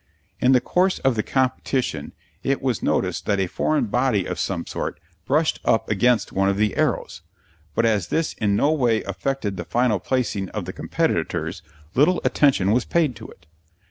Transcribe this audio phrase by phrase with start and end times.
[0.39, 4.65] In the course of the competition it was noticed that a foreign body of some
[4.65, 7.21] sort brushed up against one of the arrows,
[7.75, 11.61] but as this in no way affected the final placing of the competitors,
[11.93, 13.45] little attention was paid to it.